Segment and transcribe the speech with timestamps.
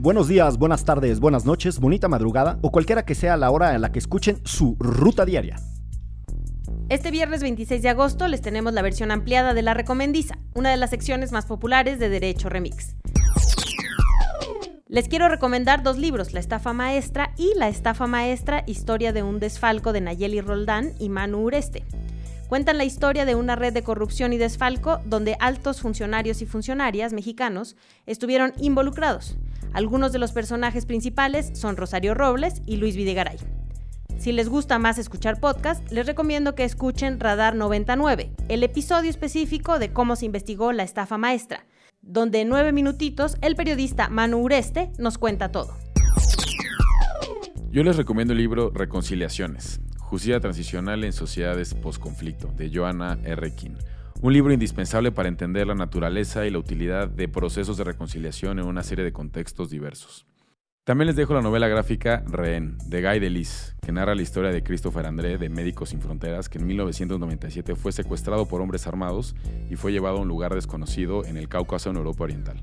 [0.00, 3.82] buenos días, buenas tardes, buenas noches, bonita madrugada o cualquiera que sea la hora en
[3.82, 5.56] la que escuchen su ruta diaria.
[6.88, 10.78] Este viernes 26 de agosto les tenemos la versión ampliada de La Recomendiza, una de
[10.78, 12.96] las secciones más populares de Derecho Remix.
[14.88, 19.38] Les quiero recomendar dos libros, La estafa maestra y La estafa maestra, historia de un
[19.38, 21.84] desfalco de Nayeli Roldán y Manu Ureste.
[22.50, 27.12] Cuentan la historia de una red de corrupción y desfalco donde altos funcionarios y funcionarias
[27.12, 27.76] mexicanos
[28.06, 29.36] estuvieron involucrados.
[29.72, 33.36] Algunos de los personajes principales son Rosario Robles y Luis Videgaray.
[34.18, 39.78] Si les gusta más escuchar podcast, les recomiendo que escuchen Radar 99, el episodio específico
[39.78, 41.66] de cómo se investigó la estafa maestra,
[42.02, 45.76] donde en nueve minutitos el periodista Manu Ureste nos cuenta todo.
[47.70, 53.54] Yo les recomiendo el libro Reconciliaciones, Justicia Transicional en Sociedades Postconflicto, de Joanna R.
[53.54, 53.76] King.
[54.20, 58.66] Un libro indispensable para entender la naturaleza y la utilidad de procesos de reconciliación en
[58.66, 60.26] una serie de contextos diversos.
[60.82, 64.64] También les dejo la novela gráfica Rehén, de Guy Delis, que narra la historia de
[64.64, 69.36] Christopher André de Médicos Sin Fronteras, que en 1997 fue secuestrado por hombres armados
[69.70, 72.60] y fue llevado a un lugar desconocido en el Cáucaso en Europa Oriental.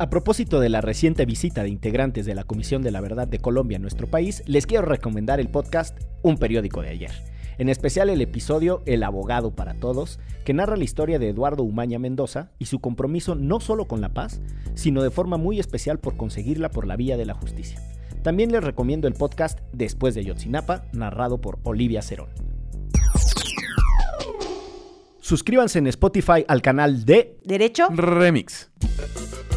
[0.00, 3.38] A propósito de la reciente visita de integrantes de la Comisión de la Verdad de
[3.38, 7.10] Colombia a nuestro país, les quiero recomendar el podcast Un periódico de ayer.
[7.58, 11.98] En especial el episodio El abogado para todos, que narra la historia de Eduardo Umaña
[11.98, 14.40] Mendoza y su compromiso no solo con la paz,
[14.72, 17.78] sino de forma muy especial por conseguirla por la vía de la justicia.
[18.22, 22.30] También les recomiendo el podcast Después de Yotzinapa, narrado por Olivia Cerón.
[25.20, 28.70] Suscríbanse en Spotify al canal de Derecho Remix.